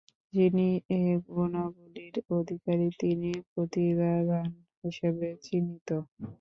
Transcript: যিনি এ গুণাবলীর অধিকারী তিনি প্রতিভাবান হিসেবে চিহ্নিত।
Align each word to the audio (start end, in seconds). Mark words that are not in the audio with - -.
যিনি 0.33 0.67
এ 0.91 1.01
গুণাবলীর 1.27 2.15
অধিকারী 2.37 2.87
তিনি 3.01 3.31
প্রতিভাবান 3.51 4.49
হিসেবে 4.83 5.27
চিহ্নিত। 5.43 5.89